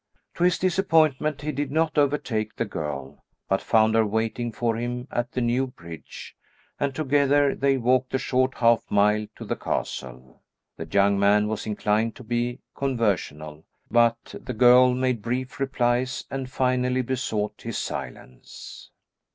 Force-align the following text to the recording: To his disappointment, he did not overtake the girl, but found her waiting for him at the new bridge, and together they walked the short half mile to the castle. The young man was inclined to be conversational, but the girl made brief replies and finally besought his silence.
To 0.33 0.43
his 0.43 0.57
disappointment, 0.57 1.43
he 1.43 1.51
did 1.51 1.69
not 1.69 1.95
overtake 1.95 2.55
the 2.55 2.65
girl, 2.65 3.23
but 3.47 3.61
found 3.61 3.93
her 3.93 4.03
waiting 4.03 4.51
for 4.51 4.75
him 4.75 5.07
at 5.11 5.33
the 5.33 5.41
new 5.41 5.67
bridge, 5.67 6.35
and 6.79 6.95
together 6.95 7.53
they 7.53 7.77
walked 7.77 8.09
the 8.09 8.17
short 8.17 8.55
half 8.55 8.83
mile 8.89 9.27
to 9.35 9.45
the 9.45 9.55
castle. 9.55 10.41
The 10.75 10.87
young 10.87 11.19
man 11.19 11.47
was 11.47 11.67
inclined 11.67 12.15
to 12.15 12.23
be 12.23 12.61
conversational, 12.73 13.63
but 13.91 14.33
the 14.41 14.53
girl 14.55 14.95
made 14.95 15.21
brief 15.21 15.59
replies 15.59 16.25
and 16.31 16.49
finally 16.49 17.03
besought 17.03 17.61
his 17.61 17.77
silence. 17.77 18.89